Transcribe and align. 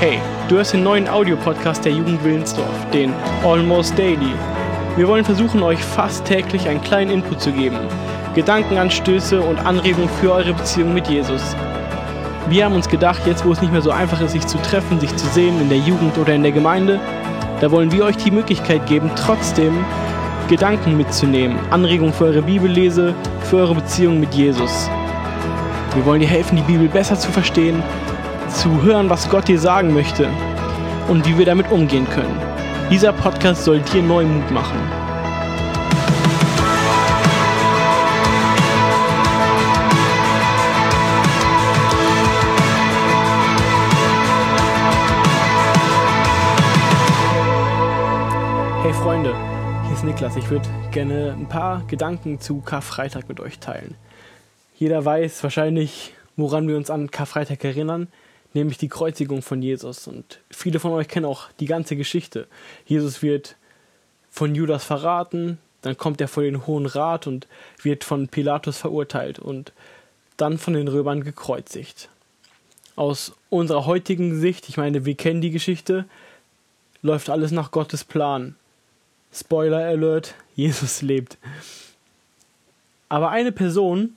Hey, 0.00 0.18
du 0.48 0.56
hörst 0.56 0.72
den 0.72 0.82
neuen 0.82 1.06
Audiopodcast 1.06 1.84
der 1.84 1.92
Jugend 1.92 2.24
Willensdorf, 2.24 2.90
den 2.90 3.12
Almost 3.44 3.98
Daily. 3.98 4.32
Wir 4.96 5.06
wollen 5.06 5.26
versuchen, 5.26 5.62
euch 5.62 5.78
fast 5.78 6.24
täglich 6.24 6.66
einen 6.66 6.80
kleinen 6.80 7.10
Input 7.10 7.42
zu 7.42 7.52
geben, 7.52 7.76
Gedankenanstöße 8.34 9.38
und 9.42 9.58
Anregungen 9.58 10.08
für 10.08 10.32
eure 10.32 10.54
Beziehung 10.54 10.94
mit 10.94 11.06
Jesus. 11.08 11.54
Wir 12.48 12.64
haben 12.64 12.74
uns 12.74 12.88
gedacht, 12.88 13.20
jetzt 13.26 13.44
wo 13.44 13.52
es 13.52 13.60
nicht 13.60 13.72
mehr 13.72 13.82
so 13.82 13.90
einfach 13.90 14.22
ist, 14.22 14.32
sich 14.32 14.46
zu 14.46 14.56
treffen, 14.62 14.98
sich 14.98 15.14
zu 15.16 15.26
sehen 15.26 15.60
in 15.60 15.68
der 15.68 15.76
Jugend 15.76 16.16
oder 16.16 16.32
in 16.34 16.44
der 16.44 16.52
Gemeinde, 16.52 16.98
da 17.60 17.70
wollen 17.70 17.92
wir 17.92 18.06
euch 18.06 18.16
die 18.16 18.30
Möglichkeit 18.30 18.86
geben, 18.86 19.10
trotzdem 19.16 19.84
Gedanken 20.48 20.96
mitzunehmen, 20.96 21.58
Anregungen 21.68 22.14
für 22.14 22.24
eure 22.24 22.40
Bibellese, 22.40 23.14
für 23.42 23.58
eure 23.58 23.74
Beziehung 23.74 24.18
mit 24.18 24.32
Jesus. 24.32 24.88
Wir 25.94 26.06
wollen 26.06 26.22
dir 26.22 26.28
helfen, 26.28 26.56
die 26.56 26.62
Bibel 26.62 26.88
besser 26.88 27.18
zu 27.18 27.30
verstehen, 27.30 27.82
zu 28.50 28.82
hören, 28.82 29.08
was 29.08 29.28
Gott 29.30 29.48
dir 29.48 29.58
sagen 29.58 29.94
möchte 29.94 30.28
und 31.08 31.26
wie 31.26 31.38
wir 31.38 31.46
damit 31.46 31.70
umgehen 31.70 32.08
können. 32.10 32.36
Dieser 32.90 33.12
Podcast 33.12 33.64
soll 33.64 33.80
dir 33.80 34.02
neuen 34.02 34.40
Mut 34.40 34.50
machen. 34.50 34.78
Hey 48.82 48.92
Freunde, 48.92 49.34
hier 49.84 49.92
ist 49.94 50.04
Niklas. 50.04 50.36
Ich 50.36 50.50
würde 50.50 50.68
gerne 50.90 51.36
ein 51.38 51.46
paar 51.46 51.82
Gedanken 51.86 52.40
zu 52.40 52.60
Karfreitag 52.60 53.28
mit 53.28 53.38
euch 53.38 53.60
teilen. 53.60 53.94
Jeder 54.76 55.04
weiß 55.04 55.42
wahrscheinlich, 55.42 56.14
woran 56.36 56.66
wir 56.66 56.76
uns 56.76 56.90
an 56.90 57.10
Karfreitag 57.10 57.62
erinnern 57.64 58.08
nämlich 58.54 58.78
die 58.78 58.88
Kreuzigung 58.88 59.42
von 59.42 59.62
Jesus. 59.62 60.06
Und 60.06 60.40
viele 60.50 60.80
von 60.80 60.92
euch 60.92 61.08
kennen 61.08 61.26
auch 61.26 61.48
die 61.60 61.66
ganze 61.66 61.96
Geschichte. 61.96 62.46
Jesus 62.86 63.22
wird 63.22 63.56
von 64.30 64.54
Judas 64.54 64.84
verraten, 64.84 65.58
dann 65.82 65.96
kommt 65.96 66.20
er 66.20 66.28
vor 66.28 66.42
den 66.42 66.66
Hohen 66.66 66.86
Rat 66.86 67.26
und 67.26 67.46
wird 67.82 68.04
von 68.04 68.28
Pilatus 68.28 68.76
verurteilt 68.78 69.38
und 69.38 69.72
dann 70.36 70.58
von 70.58 70.74
den 70.74 70.88
Römern 70.88 71.24
gekreuzigt. 71.24 72.08
Aus 72.96 73.32
unserer 73.48 73.86
heutigen 73.86 74.38
Sicht, 74.38 74.68
ich 74.68 74.76
meine, 74.76 75.04
wir 75.04 75.14
kennen 75.14 75.40
die 75.40 75.50
Geschichte, 75.50 76.04
läuft 77.02 77.30
alles 77.30 77.50
nach 77.50 77.70
Gottes 77.70 78.04
Plan. 78.04 78.56
Spoiler 79.32 79.78
Alert, 79.78 80.34
Jesus 80.54 81.02
lebt. 81.02 81.38
Aber 83.08 83.30
eine 83.30 83.52
Person, 83.52 84.16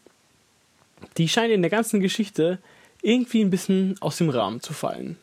die 1.17 1.29
scheint 1.29 1.51
in 1.51 1.61
der 1.61 1.71
ganzen 1.71 1.99
Geschichte 1.99 2.59
irgendwie 3.03 3.41
ein 3.41 3.51
bisschen 3.51 3.95
aus 3.99 4.17
dem 4.17 4.29
Rahmen 4.29 4.61
zu 4.61 4.73
fallen. 4.73 5.17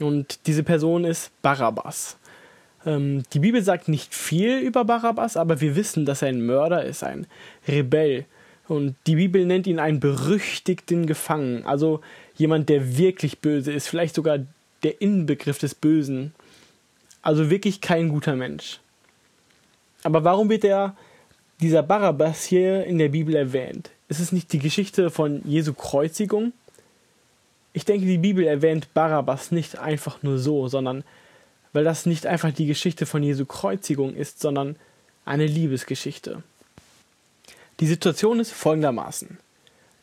Und 0.00 0.46
diese 0.46 0.64
Person 0.64 1.04
ist 1.04 1.30
Barabbas. 1.40 2.18
Ähm, 2.84 3.22
die 3.32 3.38
Bibel 3.38 3.62
sagt 3.62 3.88
nicht 3.88 4.14
viel 4.14 4.58
über 4.58 4.84
Barabbas, 4.84 5.36
aber 5.36 5.60
wir 5.60 5.76
wissen, 5.76 6.04
dass 6.04 6.22
er 6.22 6.28
ein 6.28 6.44
Mörder 6.44 6.84
ist, 6.84 7.04
ein 7.04 7.26
Rebell. 7.66 8.26
Und 8.66 8.96
die 9.06 9.16
Bibel 9.16 9.46
nennt 9.46 9.66
ihn 9.66 9.78
einen 9.78 10.00
berüchtigten 10.00 11.06
Gefangenen, 11.06 11.64
also 11.64 12.00
jemand, 12.36 12.68
der 12.68 12.98
wirklich 12.98 13.38
böse 13.38 13.72
ist, 13.72 13.88
vielleicht 13.88 14.14
sogar 14.14 14.38
der 14.82 15.00
Inbegriff 15.00 15.58
des 15.58 15.74
Bösen. 15.74 16.34
Also 17.22 17.48
wirklich 17.48 17.80
kein 17.80 18.08
guter 18.08 18.36
Mensch. 18.36 18.80
Aber 20.02 20.24
warum 20.24 20.50
wird 20.50 20.64
er, 20.64 20.96
dieser 21.60 21.82
Barabbas 21.82 22.44
hier 22.44 22.84
in 22.84 22.98
der 22.98 23.08
Bibel 23.08 23.34
erwähnt? 23.34 23.90
Ist 24.08 24.20
es 24.20 24.32
nicht 24.32 24.52
die 24.52 24.58
Geschichte 24.58 25.10
von 25.10 25.40
Jesu 25.44 25.72
Kreuzigung? 25.72 26.52
Ich 27.74 27.84
denke, 27.84 28.06
die 28.06 28.18
Bibel 28.18 28.46
erwähnt 28.46 28.94
Barabbas 28.94 29.50
nicht 29.50 29.78
einfach 29.78 30.22
nur 30.22 30.38
so, 30.38 30.68
sondern 30.68 31.04
weil 31.74 31.84
das 31.84 32.06
nicht 32.06 32.24
einfach 32.26 32.52
die 32.52 32.66
Geschichte 32.66 33.04
von 33.04 33.22
Jesu 33.22 33.44
Kreuzigung 33.44 34.14
ist, 34.14 34.40
sondern 34.40 34.76
eine 35.24 35.46
Liebesgeschichte. 35.46 36.42
Die 37.80 37.86
Situation 37.86 38.38
ist 38.38 38.52
folgendermaßen. 38.52 39.38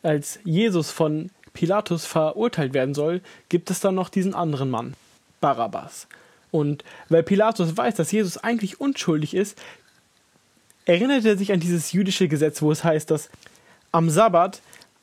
Als 0.02 0.38
Jesus 0.44 0.90
von 0.90 1.30
Pilatus 1.54 2.04
verurteilt 2.04 2.74
werden 2.74 2.94
soll, 2.94 3.22
gibt 3.48 3.70
es 3.70 3.80
dann 3.80 3.94
noch 3.94 4.10
diesen 4.10 4.34
anderen 4.34 4.70
Mann, 4.70 4.94
Barabbas. 5.40 6.08
Und 6.50 6.84
weil 7.08 7.22
Pilatus 7.22 7.74
weiß, 7.74 7.94
dass 7.94 8.12
Jesus 8.12 8.36
eigentlich 8.36 8.80
unschuldig 8.80 9.32
ist, 9.34 9.58
erinnert 10.84 11.24
er 11.24 11.38
sich 11.38 11.52
an 11.52 11.60
dieses 11.60 11.92
jüdische 11.92 12.28
Gesetz, 12.28 12.60
wo 12.60 12.70
es 12.70 12.84
heißt, 12.84 13.10
dass 13.10 13.30
am 13.92 14.10
Sabbat 14.10 14.60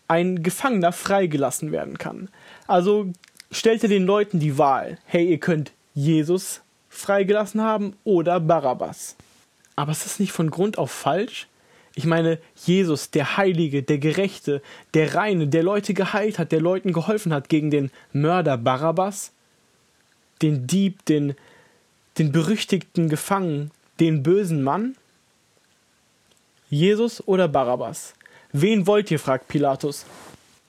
ein 0.10 0.44
Gefangener 0.44 0.92
freigelassen 0.92 1.72
werden 1.72 1.98
kann. 1.98 2.30
Also 2.68 3.14
stellte 3.52 3.88
den 3.88 4.06
Leuten 4.06 4.40
die 4.40 4.58
Wahl, 4.58 4.98
hey, 5.06 5.30
ihr 5.30 5.40
könnt 5.40 5.72
Jesus 5.94 6.62
freigelassen 6.90 7.62
haben 7.62 7.96
oder 8.04 8.40
Barabbas. 8.40 9.16
Aber 9.76 9.92
ist 9.92 10.06
das 10.06 10.20
nicht 10.20 10.32
von 10.32 10.50
Grund 10.50 10.78
auf 10.78 10.92
falsch? 10.92 11.48
Ich 11.96 12.06
meine, 12.06 12.40
Jesus, 12.56 13.12
der 13.12 13.38
Heilige, 13.38 13.84
der 13.84 14.00
Gerechte, 14.00 14.62
der 14.94 15.16
Reine, 15.16 15.48
der 15.48 15.64
Leute 15.64 15.94
geheilt 15.94 16.40
hat, 16.40 16.52
der 16.52 16.62
Leuten 16.62 16.92
geholfen 16.92 17.34
hat 17.34 17.48
gegen 17.48 17.72
den 17.72 17.92
Mörder 18.12 18.58
Barabbas, 18.58 19.32
den 20.42 20.66
Dieb, 20.66 21.06
den, 21.06 21.36
den 22.18 22.32
berüchtigten 22.32 23.10
Gefangenen, 23.10 23.72
den 24.00 24.24
bösen 24.24 24.64
Mann? 24.64 24.96
Jesus 26.70 27.26
oder 27.28 27.48
Barabbas? 27.48 28.16
Wen 28.52 28.88
wollt 28.88 29.12
ihr? 29.12 29.20
fragt 29.20 29.48
Pilatus. 29.48 30.06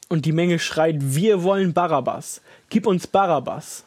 Und 0.09 0.27
die 0.27 0.33
Menge 0.33 0.59
schreit, 0.59 0.97
wir 0.99 1.43
wollen 1.43 1.73
Barabbas. 1.73 2.43
Gib 2.69 2.87
uns 2.87 3.07
Barabbas. 3.07 3.85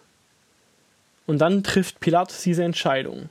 Und 1.26 1.40
dann 1.40 1.64
trifft 1.64 2.00
Pilatus 2.00 2.42
diese 2.42 2.64
Entscheidung. 2.64 3.30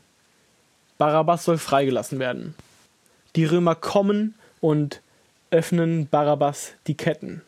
Barabbas 0.98 1.44
soll 1.44 1.58
freigelassen 1.58 2.18
werden. 2.18 2.54
Die 3.34 3.44
Römer 3.44 3.74
kommen 3.74 4.34
und 4.60 5.00
öffnen 5.50 6.06
Barabbas 6.08 6.72
die 6.86 6.96
Ketten. 6.96 7.42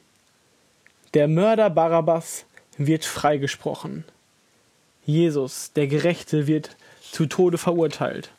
Der 1.15 1.29
Mörder 1.29 1.71
Barabbas 1.71 2.45
wird 2.77 3.05
freigesprochen. 3.05 4.05
Jesus, 5.07 5.73
der 5.75 5.87
Gerechte, 5.87 6.47
wird 6.47 6.77
zu 7.13 7.27
Tode 7.27 7.59
verurteilt. 7.59 8.31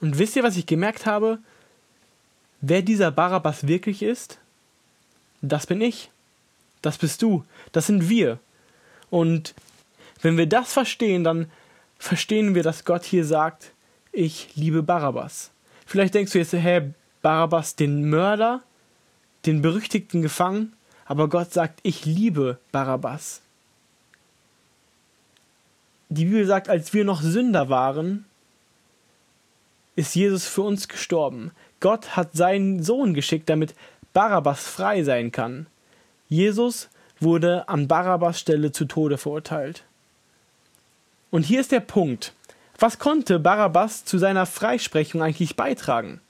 Und 0.00 0.18
wisst 0.18 0.36
ihr, 0.36 0.42
was 0.42 0.56
ich 0.56 0.66
gemerkt 0.66 1.06
habe? 1.06 1.38
Wer 2.60 2.82
dieser 2.82 3.10
Barabbas 3.10 3.66
wirklich 3.66 4.02
ist? 4.02 4.38
Das 5.42 5.66
bin 5.66 5.80
ich. 5.80 6.10
Das 6.82 6.98
bist 6.98 7.22
du. 7.22 7.44
Das 7.72 7.86
sind 7.86 8.08
wir. 8.08 8.38
Und 9.10 9.54
wenn 10.22 10.36
wir 10.36 10.46
das 10.46 10.72
verstehen, 10.72 11.24
dann 11.24 11.50
verstehen 11.98 12.54
wir, 12.54 12.62
dass 12.62 12.84
Gott 12.84 13.04
hier 13.04 13.24
sagt, 13.24 13.72
ich 14.12 14.54
liebe 14.54 14.82
Barabbas. 14.82 15.50
Vielleicht 15.86 16.14
denkst 16.14 16.32
du 16.32 16.38
jetzt, 16.38 16.52
hä, 16.52 16.92
Barabbas, 17.22 17.76
den 17.76 18.08
Mörder, 18.08 18.62
den 19.46 19.62
berüchtigten 19.62 20.22
Gefangenen, 20.22 20.74
aber 21.04 21.28
Gott 21.28 21.52
sagt, 21.52 21.80
ich 21.82 22.04
liebe 22.04 22.58
Barabbas. 22.72 23.42
Die 26.08 26.24
Bibel 26.26 26.46
sagt, 26.46 26.68
als 26.68 26.94
wir 26.94 27.04
noch 27.04 27.22
Sünder 27.22 27.68
waren, 27.68 28.24
ist 29.96 30.14
Jesus 30.14 30.46
für 30.46 30.62
uns 30.62 30.88
gestorben. 30.88 31.52
Gott 31.80 32.16
hat 32.16 32.32
seinen 32.32 32.82
Sohn 32.82 33.14
geschickt, 33.14 33.48
damit 33.48 33.74
Barabbas 34.12 34.66
frei 34.66 35.02
sein 35.02 35.32
kann. 35.32 35.66
Jesus 36.28 36.88
wurde 37.20 37.68
an 37.68 37.88
Barabbas 37.88 38.40
Stelle 38.40 38.72
zu 38.72 38.86
Tode 38.86 39.18
verurteilt. 39.18 39.84
Und 41.30 41.42
hier 41.42 41.60
ist 41.60 41.72
der 41.72 41.80
Punkt. 41.80 42.32
Was 42.78 42.98
konnte 42.98 43.38
Barabbas 43.38 44.04
zu 44.04 44.18
seiner 44.18 44.46
Freisprechung 44.46 45.22
eigentlich 45.22 45.56
beitragen? 45.56 46.20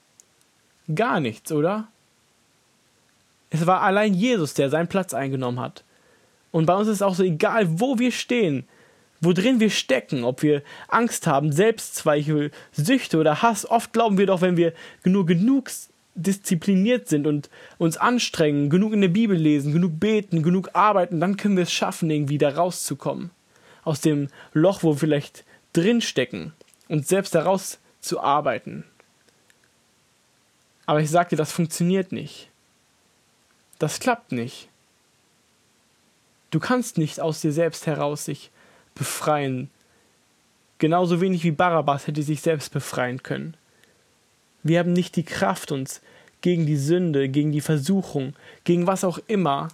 Gar 0.93 1.19
nichts, 1.19 1.51
oder? 1.51 1.87
Es 3.49 3.65
war 3.65 3.81
allein 3.81 4.13
Jesus, 4.13 4.53
der 4.53 4.69
seinen 4.69 4.87
Platz 4.87 5.13
eingenommen 5.13 5.59
hat. 5.59 5.83
Und 6.51 6.65
bei 6.65 6.75
uns 6.75 6.87
ist 6.87 6.95
es 6.95 7.01
auch 7.01 7.15
so 7.15 7.23
egal, 7.23 7.79
wo 7.79 7.99
wir 7.99 8.11
stehen 8.11 8.67
worin 9.21 9.59
wir 9.59 9.69
stecken, 9.69 10.23
ob 10.23 10.41
wir 10.43 10.61
Angst 10.87 11.27
haben, 11.27 11.51
Selbstzweifel, 11.51 12.51
Süchte 12.71 13.17
oder 13.17 13.41
Hass. 13.41 13.69
Oft 13.69 13.93
glauben 13.93 14.17
wir 14.17 14.27
doch, 14.27 14.41
wenn 14.41 14.57
wir 14.57 14.73
nur 15.03 15.25
genug 15.25 15.69
diszipliniert 16.15 17.09
sind 17.09 17.27
und 17.27 17.49
uns 17.77 17.97
anstrengen, 17.97 18.69
genug 18.69 18.93
in 18.93 19.01
der 19.01 19.09
Bibel 19.09 19.37
lesen, 19.37 19.73
genug 19.73 19.99
beten, 19.99 20.43
genug 20.43 20.69
arbeiten, 20.73 21.19
dann 21.19 21.37
können 21.37 21.57
wir 21.57 21.63
es 21.63 21.73
schaffen, 21.73 22.09
irgendwie 22.09 22.37
da 22.37 22.49
rauszukommen. 22.49 23.31
Aus 23.83 24.01
dem 24.01 24.29
Loch, 24.53 24.81
wo 24.81 24.93
wir 24.93 24.99
vielleicht 24.99 25.43
drinstecken 25.73 26.53
und 26.87 27.07
selbst 27.07 27.35
daraus 27.35 27.79
zu 27.99 28.21
arbeiten. 28.21 28.85
Aber 30.85 31.01
ich 31.01 31.09
dir, 31.09 31.35
das 31.35 31.51
funktioniert 31.51 32.11
nicht. 32.11 32.49
Das 33.79 33.99
klappt 33.99 34.31
nicht. 34.31 34.69
Du 36.51 36.59
kannst 36.59 36.97
nicht 36.97 37.19
aus 37.19 37.41
dir 37.41 37.51
selbst 37.51 37.85
heraus 37.87 38.25
sich 38.25 38.51
befreien. 38.95 39.69
Genauso 40.79 41.21
wenig 41.21 41.43
wie 41.43 41.51
Barabbas 41.51 42.07
hätte 42.07 42.23
sich 42.23 42.41
selbst 42.41 42.71
befreien 42.73 43.23
können. 43.23 43.55
Wir 44.63 44.79
haben 44.79 44.93
nicht 44.93 45.15
die 45.15 45.23
Kraft, 45.23 45.71
uns 45.71 46.01
gegen 46.41 46.65
die 46.65 46.77
Sünde, 46.77 47.29
gegen 47.29 47.51
die 47.51 47.61
Versuchung, 47.61 48.35
gegen 48.63 48.87
was 48.87 49.03
auch 49.03 49.19
immer 49.27 49.69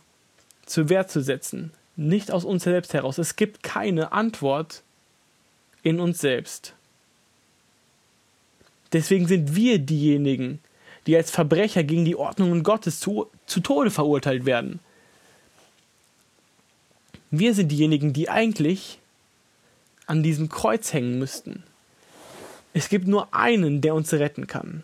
zur 0.66 0.90
Wehr 0.90 1.08
zu 1.08 1.22
setzen. 1.22 1.72
Nicht 1.96 2.32
aus 2.32 2.46
uns 2.46 2.64
selbst 2.64 2.94
heraus. 2.94 3.18
Es 3.18 3.36
gibt 3.36 3.64
keine 3.64 4.12
Antwort 4.12 4.84
in 5.84 6.00
uns 6.00 6.20
selbst. 6.20 6.74
Deswegen 8.94 9.28
sind 9.28 9.56
wir 9.56 9.80
diejenigen, 9.80 10.60
die 11.08 11.16
als 11.16 11.32
Verbrecher 11.32 11.84
gegen 11.84 12.06
die 12.06 12.16
Ordnungen 12.16 12.64
Gottes 12.64 13.00
zu, 13.00 13.28
zu 13.46 13.60
Tode 13.60 13.92
verurteilt 13.92 14.46
werden. 14.46 14.80
Wir 17.32 17.54
sind 17.54 17.70
diejenigen, 17.70 18.14
die 18.14 18.30
eigentlich 18.30 19.00
an 20.08 20.24
diesem 20.24 20.50
Kreuz 20.50 20.94
hängen 20.94 21.20
müssten. 21.20 21.64
Es 22.74 22.90
gibt 22.90 23.08
nur 23.08 23.34
einen, 23.34 23.82
der 23.82 23.96
uns 23.96 24.14
retten 24.14 24.48
kann. 24.48 24.84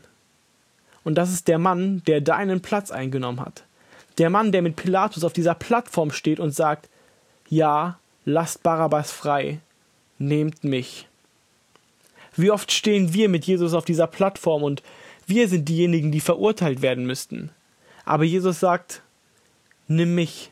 Und 1.04 1.16
das 1.16 1.32
ist 1.32 1.48
der 1.48 1.58
Mann, 1.58 2.04
der 2.06 2.22
deinen 2.22 2.62
Platz 2.62 2.92
eingenommen 2.92 3.40
hat. 3.40 3.64
Der 4.18 4.30
Mann, 4.30 4.52
der 4.52 4.62
mit 4.62 4.76
Pilatus 4.76 5.24
auf 5.24 5.34
dieser 5.34 5.54
Plattform 5.54 6.12
steht 6.12 6.40
und 6.40 6.52
sagt, 6.52 6.90
ja, 7.50 7.98
lasst 8.26 8.64
Barabbas 8.64 9.12
frei, 9.12 9.60
nehmt 10.18 10.64
mich. 10.64 11.08
Wie 12.36 12.52
oft 12.52 12.72
stehen 12.72 13.14
wir 13.14 13.30
mit 13.30 13.46
Jesus 13.46 13.74
auf 13.74 13.86
dieser 13.86 14.08
Plattform 14.08 14.64
und 14.64 14.84
wir 15.26 15.48
sind 15.48 15.70
diejenigen, 15.70 16.12
die 16.12 16.20
verurteilt 16.20 16.82
werden 16.82 17.06
müssten. 17.06 17.52
Aber 18.06 18.24
Jesus 18.24 18.60
sagt, 18.60 19.02
nimm 19.88 20.16
mich. 20.16 20.52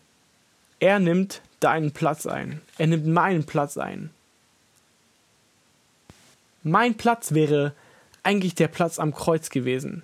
Er 0.80 1.00
nimmt 1.00 1.42
deinen 1.60 1.92
Platz 1.92 2.26
ein. 2.26 2.62
Er 2.78 2.88
nimmt 2.88 3.08
meinen 3.08 3.46
Platz 3.46 3.78
ein. 3.78 4.10
Mein 6.68 6.98
Platz 6.98 7.36
wäre 7.36 7.74
eigentlich 8.24 8.56
der 8.56 8.68
Platz 8.68 8.98
am 8.98 9.14
Kreuz 9.14 9.52
gewesen. 9.52 10.02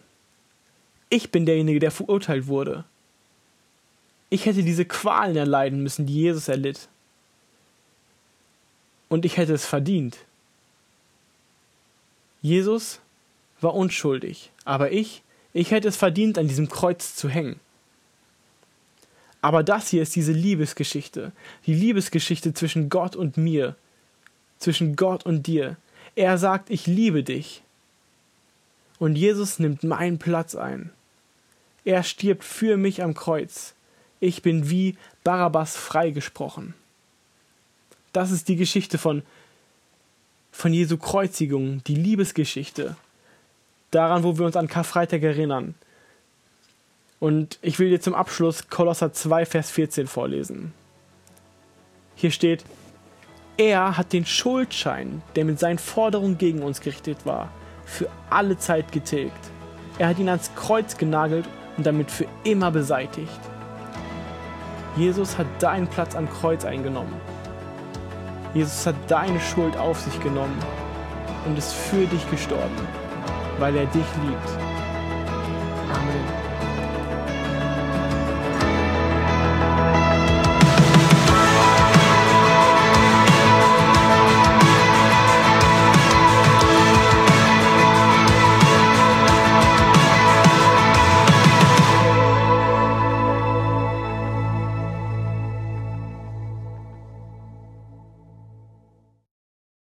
Ich 1.09 1.31
bin 1.31 1.47
derjenige, 1.47 1.79
der 1.79 1.89
verurteilt 1.89 2.45
wurde. 2.45 2.85
Ich 4.29 4.45
hätte 4.45 4.61
diese 4.61 4.85
Qualen 4.85 5.35
erleiden 5.35 5.81
müssen, 5.81 6.05
die 6.05 6.13
Jesus 6.13 6.49
erlitt. 6.49 6.87
Und 9.09 9.25
ich 9.25 9.37
hätte 9.37 9.55
es 9.55 9.65
verdient. 9.65 10.19
Jesus 12.43 12.99
war 13.59 13.73
unschuldig, 13.73 14.51
aber 14.63 14.91
ich, 14.91 15.23
ich 15.53 15.71
hätte 15.71 15.87
es 15.87 15.97
verdient, 15.97 16.37
an 16.37 16.47
diesem 16.47 16.69
Kreuz 16.69 17.15
zu 17.15 17.27
hängen. 17.27 17.59
Aber 19.41 19.63
das 19.63 19.89
hier 19.89 20.03
ist 20.03 20.15
diese 20.15 20.31
Liebesgeschichte, 20.31 21.31
die 21.65 21.73
Liebesgeschichte 21.73 22.53
zwischen 22.53 22.89
Gott 22.89 23.15
und 23.15 23.35
mir, 23.35 23.75
zwischen 24.59 24.95
Gott 24.95 25.25
und 25.25 25.47
dir. 25.47 25.77
Er 26.15 26.37
sagt, 26.37 26.69
ich 26.69 26.87
liebe 26.87 27.23
dich. 27.23 27.61
Und 28.99 29.15
Jesus 29.15 29.59
nimmt 29.59 29.83
meinen 29.83 30.19
Platz 30.19 30.55
ein. 30.55 30.91
Er 31.85 32.03
stirbt 32.03 32.43
für 32.43 32.77
mich 32.77 33.01
am 33.01 33.13
Kreuz. 33.13 33.73
Ich 34.19 34.41
bin 34.41 34.69
wie 34.69 34.97
Barabbas 35.23 35.75
freigesprochen. 35.75 36.75
Das 38.13 38.31
ist 38.31 38.47
die 38.47 38.55
Geschichte 38.55 38.97
von, 38.97 39.23
von 40.51 40.73
Jesu 40.73 40.97
Kreuzigung, 40.97 41.83
die 41.85 41.95
Liebesgeschichte. 41.95 42.95
Daran, 43.89 44.23
wo 44.23 44.37
wir 44.37 44.45
uns 44.45 44.55
an 44.55 44.67
Karfreitag 44.67 45.23
erinnern. 45.23 45.75
Und 47.19 47.57
ich 47.61 47.79
will 47.79 47.89
dir 47.89 48.01
zum 48.01 48.13
Abschluss 48.13 48.69
Kolosser 48.69 49.13
2, 49.13 49.45
Vers 49.45 49.71
14 49.71 50.07
vorlesen. 50.07 50.73
Hier 52.15 52.31
steht, 52.31 52.63
er 53.57 53.97
hat 53.97 54.13
den 54.13 54.25
Schuldschein, 54.25 55.21
der 55.35 55.45
mit 55.45 55.59
seinen 55.59 55.77
Forderungen 55.77 56.37
gegen 56.37 56.63
uns 56.63 56.81
gerichtet 56.81 57.25
war, 57.25 57.49
für 57.85 58.07
alle 58.29 58.57
Zeit 58.57 58.91
getilgt. 58.91 59.51
Er 59.97 60.07
hat 60.07 60.19
ihn 60.19 60.29
ans 60.29 60.51
Kreuz 60.55 60.97
genagelt 60.97 61.45
und 61.77 61.85
damit 61.85 62.09
für 62.09 62.25
immer 62.43 62.71
beseitigt. 62.71 63.39
Jesus 64.97 65.37
hat 65.37 65.47
deinen 65.59 65.87
Platz 65.87 66.15
am 66.15 66.29
Kreuz 66.29 66.65
eingenommen. 66.65 67.13
Jesus 68.53 68.85
hat 68.85 68.95
deine 69.07 69.39
Schuld 69.39 69.77
auf 69.77 69.99
sich 69.99 70.19
genommen 70.21 70.57
und 71.45 71.57
ist 71.57 71.73
für 71.73 72.05
dich 72.05 72.29
gestorben, 72.29 72.87
weil 73.59 73.75
er 73.75 73.85
dich 73.85 74.05
liebt. 74.23 74.49
Amen. 75.93 76.40